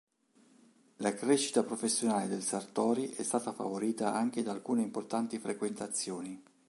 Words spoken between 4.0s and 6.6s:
anche da alcune importanti frequentazioni.